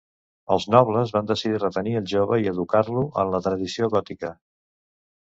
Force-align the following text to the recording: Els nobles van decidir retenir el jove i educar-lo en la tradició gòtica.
Els 0.53 0.63
nobles 0.75 1.13
van 1.17 1.29
decidir 1.33 1.61
retenir 1.65 1.95
el 2.01 2.09
jove 2.15 2.41
i 2.47 2.51
educar-lo 2.55 3.07
en 3.25 3.33
la 3.37 3.45
tradició 3.51 3.95
gòtica. 3.99 4.37